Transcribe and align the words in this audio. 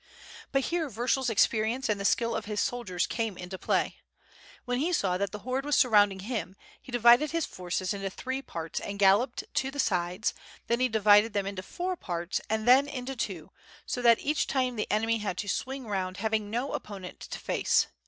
But 0.51 0.63
here 0.71 0.89
Vyershul's 0.89 1.29
ex 1.29 1.45
perience 1.45 1.87
and 1.87 1.99
the 2.01 2.05
skill 2.05 2.35
of 2.35 2.45
his 2.45 2.59
soldiers 2.59 3.05
came 3.05 3.37
into 3.37 3.59
play. 3.59 3.97
When 4.65 4.79
he 4.79 4.93
saw 4.93 5.15
that 5.19 5.29
the 5.31 5.37
horde 5.45 5.63
was 5.63 5.77
surrounding 5.77 6.21
him 6.21 6.55
he 6.81 6.91
divided 6.91 7.29
his 7.29 7.45
forces 7.45 7.93
into 7.93 8.09
three 8.09 8.41
parts 8.41 8.79
and 8.79 8.97
galloped 8.97 9.43
to 9.53 9.69
the 9.69 9.77
sides, 9.77 10.33
then 10.65 10.79
he 10.79 10.89
divided 10.89 11.33
them 11.33 11.45
into 11.45 11.61
four 11.61 11.95
parts 11.95 12.41
and 12.49 12.67
then 12.67 12.87
into 12.87 13.15
two; 13.15 13.51
so 13.85 14.01
that 14.01 14.17
each 14.17 14.47
time 14.47 14.75
the 14.75 14.91
enemy 14.91 15.19
had 15.19 15.37
to 15.37 15.47
swing 15.47 15.85
round 15.85 16.17
having 16.17 16.49
no 16.49 16.69
oppo 16.69 16.99
nent 16.99 17.19
to 17.19 17.37
face. 17.37 17.85